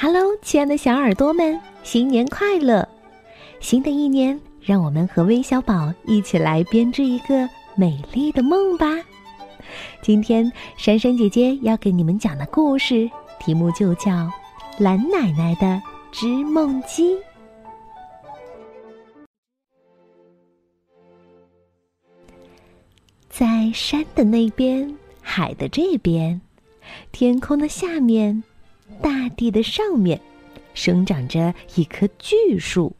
[0.00, 2.88] Hello，亲爱的小耳朵们，新年快乐！
[3.58, 8.86] 新的一年，让我们和微小宝一起来编织一个美丽的梦吧。
[10.00, 13.10] 今天，珊珊姐姐要给你们讲的故事
[13.40, 14.12] 题目就叫
[14.78, 15.82] 《蓝奶奶的
[16.12, 17.16] 织梦机》。
[23.28, 26.40] 在山的那边，海的这边，
[27.10, 28.44] 天空的下面。
[29.02, 30.20] 大地的上面，
[30.74, 32.94] 生长着一棵巨树。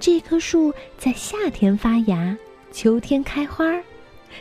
[0.00, 2.36] 这棵树在夏天发芽，
[2.70, 3.64] 秋天开花，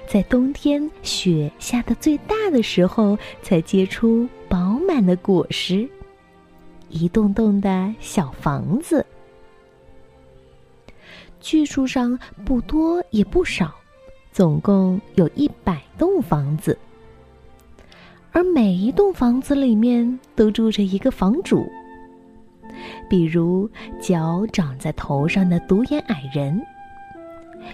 [0.08, 5.88] 在冬天雪下的最大的时候，才结出饱满的果实。
[6.90, 9.06] 一栋栋的小房子，
[11.42, 13.76] 巨树上不多也不少，
[14.32, 16.78] 总共有一百栋房子。
[18.38, 21.68] 而每一栋房子里面都住着一个房主，
[23.10, 23.68] 比如
[24.00, 26.62] 脚长在头上的独眼矮人，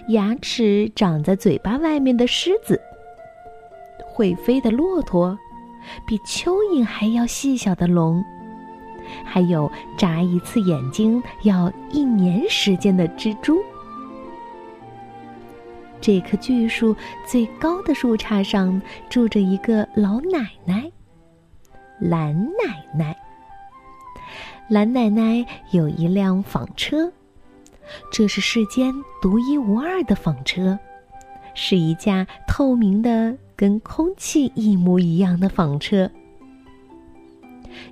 [0.08, 2.80] 牙齿长在嘴巴外面的狮子，
[4.06, 5.38] 会飞的骆驼，
[6.06, 8.24] 比蚯蚓还要细小的龙，
[9.22, 13.58] 还有眨一次眼睛要一年时间的蜘蛛。
[16.04, 16.94] 这棵巨树
[17.26, 20.92] 最高的树杈上住着一个老奶奶，
[21.98, 23.16] 蓝奶奶。
[24.68, 27.10] 蓝奶奶有一辆纺车，
[28.12, 30.78] 这是世间独一无二的纺车，
[31.54, 36.10] 是一架透明的、跟空气一模一样的纺车。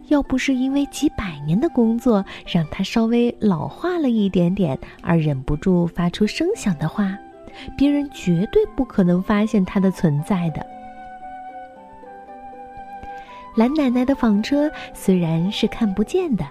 [0.08, 7.16] 要不是因为几百年的工作让它稍微老化了一点点，而忍不住发出声响的话。
[7.76, 10.64] 别人绝对不可能发现它的存在的。
[13.54, 16.46] 蓝奶奶的纺车虽然是看不见的，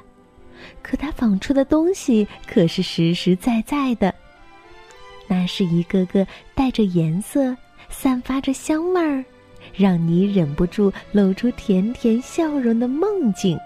[0.83, 4.13] 可她纺出的东西可是实实在在的。
[5.27, 7.55] 那是一个个带着颜色、
[7.89, 9.23] 散发着香味儿，
[9.73, 13.57] 让你忍不住露出甜甜笑容的梦境。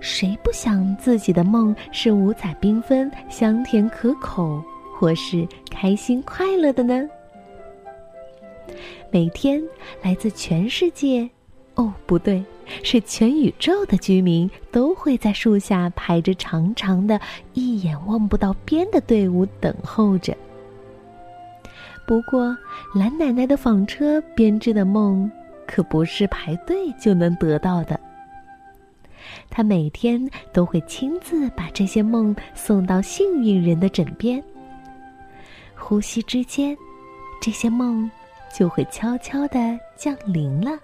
[0.00, 4.64] 谁不想自己的梦是五彩缤纷、香甜可口？
[5.00, 7.08] 或是开心快乐的呢？
[9.10, 9.62] 每天
[10.02, 11.26] 来自全世界，
[11.76, 12.44] 哦，不对，
[12.82, 17.18] 是全宇宙的居民都会在树下排着长长的、
[17.54, 20.36] 一眼望不到边的队伍等候着。
[22.06, 22.54] 不过，
[22.94, 25.32] 蓝奶奶的纺车编织的梦
[25.66, 27.98] 可不是排队就能得到的。
[29.48, 34.44] 她每天都会亲自把这些梦送到幸运人的枕边。
[35.80, 36.76] 呼吸之间，
[37.40, 38.08] 这些梦
[38.54, 40.78] 就会悄悄的降临了。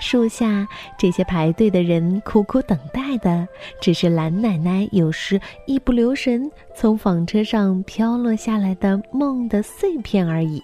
[0.00, 0.66] 树下
[0.98, 3.46] 这些排队的人苦苦等待的，
[3.82, 10.62] 只是蓝奶奶有时一不留神从纺车上飘落下来的梦的碎片而已。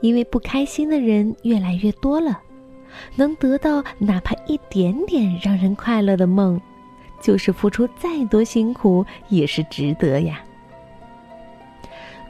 [0.00, 2.40] 因为不开心的人越来越多了，
[3.16, 6.60] 能得到哪怕一点点让人快乐的梦。
[7.24, 10.42] 就是付出再多辛苦也是值得呀。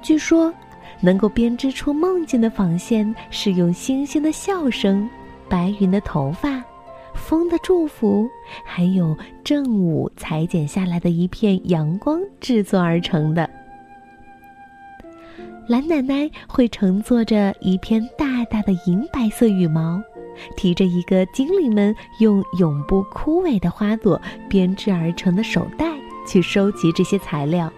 [0.00, 0.54] 据说，
[1.00, 5.10] 能够编织出梦境的纺线，是用星星的笑声、
[5.48, 6.62] 白云的头发、
[7.12, 8.28] 风的祝福，
[8.64, 13.50] 还有正午裁剪下来的一片阳光制作而成的。
[15.66, 20.00] 蓝奶奶会乘坐着一片大大的银白色羽毛。
[20.56, 25.86] 提着一个精灵们用永不枯萎的花朵编织而成的手袋
[26.26, 27.72] 去收集这些材料，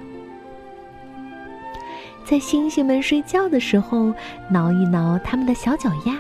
[2.25, 4.13] 在星星们睡觉的时候
[4.51, 6.17] 挠一挠他们的小脚丫，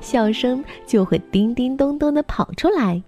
[0.00, 3.02] 笑声就会叮叮咚咚的跑出来。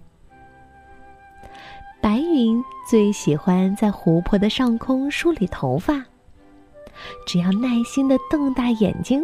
[2.01, 6.05] 白云最喜欢在湖泊的上空梳理头发。
[7.25, 9.23] 只要耐心的瞪大眼睛，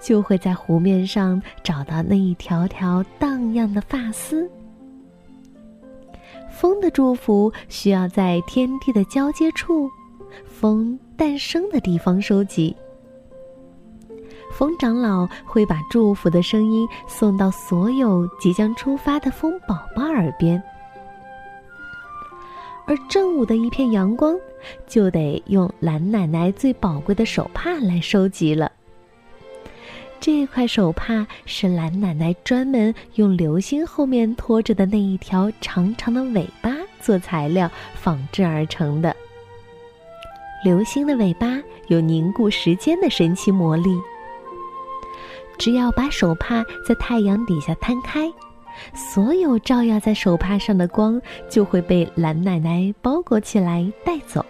[0.00, 4.50] 就会在湖面上找到那一条条荡漾的发丝。
[6.50, 9.90] 风的祝福需要在天地的交接处，
[10.46, 12.76] 风诞生的地方收集。
[14.52, 20.62] 风长老会把祝福的声音送到所有即将出发的风宝宝耳边。
[22.92, 24.36] 而正午的一片阳光，
[24.86, 28.70] 就得用蓝奶奶最宝贵的手帕来收集了。
[30.20, 39.16] 这块手帕是蓝奶奶专门用流星后面拖着的那一条长长的尾巴做材料仿制而成的。
[40.62, 43.98] 流星的尾巴有凝固时间的神奇魔力。
[45.56, 48.30] 只要把手帕在太阳底下摊开，
[48.94, 54.44] 所有照耀在手帕上的光就会被蓝奶奶包裹起来带走。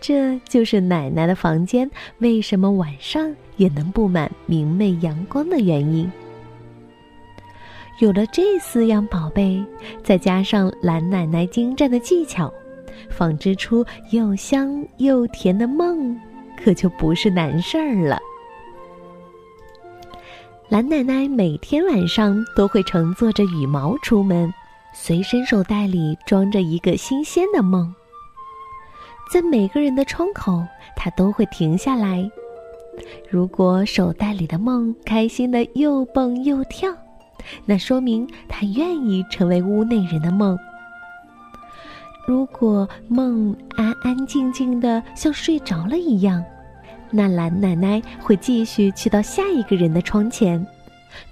[0.00, 6.10] 这就是奶奶的房间为什么晚上也能布满明媚阳光的原因。
[7.98, 9.64] 有了这四样宝贝，
[10.04, 12.52] 再加上蓝奶奶精湛的技巧，
[13.08, 16.14] 纺织出又香又甜的梦，
[16.62, 18.18] 可就不是难事儿了。
[20.68, 24.52] 蓝奶奶每天晚上都会乘坐着羽毛出门，
[24.92, 27.94] 随身手袋里装着一个新鲜的梦。
[29.32, 30.64] 在每个人的窗口，
[30.96, 32.28] 她都会停下来。
[33.30, 36.92] 如果手袋里的梦开心的又蹦又跳，
[37.64, 40.58] 那说明她愿意成为屋内人的梦。
[42.26, 46.44] 如果梦安安静静的像睡着了一样，
[47.10, 50.66] 那蓝奶奶会继续去到下一个人的窗前，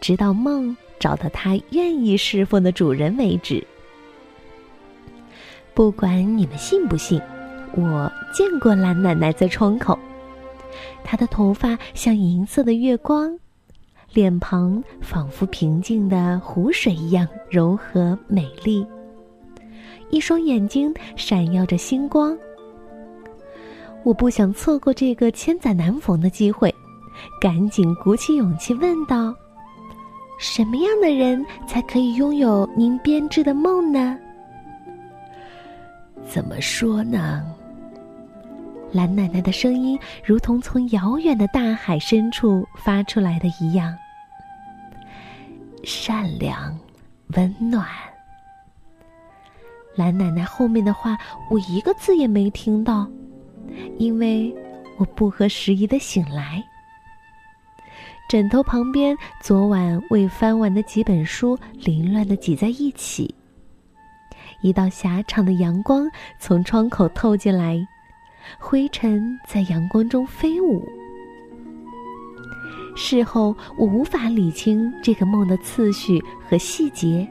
[0.01, 3.67] 直到梦找到她愿意侍奉的主人为止。
[5.75, 7.21] 不管你们信不信。
[7.77, 9.99] 我见过蓝奶奶在窗口，
[11.03, 13.37] 她的头发像银色的月光，
[14.13, 18.87] 脸庞仿佛平静的湖水一样柔和美丽，
[20.09, 22.39] 一双眼睛闪耀着星光。
[24.05, 26.73] 我不想错过这个千载难逢的机会，
[27.41, 29.35] 赶紧鼓起勇气问道
[30.39, 34.19] ：“什么样的人才可以拥有您编织的梦呢？”
[36.29, 37.43] 怎么说呢？
[38.93, 43.97] 蓝奶奶的声音如同从遥远的大海深处发出来的一样，
[45.83, 46.79] 善良、
[47.35, 47.87] 温暖。
[49.97, 51.17] 蓝奶奶后面的话
[51.51, 53.09] 我一个字也没听到，
[53.99, 54.55] 因为
[54.97, 56.63] 我不合时宜的醒来。
[58.29, 63.35] 枕头旁边昨晚未翻完的几本书凌乱的挤在一起，
[64.63, 67.87] 一道狭长的阳光从窗口透进来。
[68.59, 70.87] 灰尘在阳光中飞舞。
[72.97, 77.27] 事后我无法理清这个梦的次序和细节，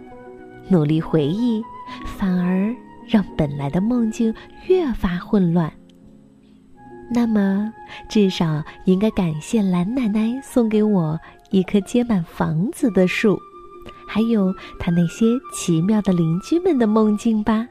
[0.70, 1.64] 努力回忆，
[2.06, 2.76] 反而
[3.08, 4.34] 让本来的梦境
[4.68, 5.72] 越发混乱。
[7.14, 7.72] 那么，
[8.10, 11.20] 至少应该感谢蓝奶奶送给我
[11.52, 13.40] 一棵结满房子的树，
[14.08, 17.68] 还有她那些奇妙的邻居们的梦境吧。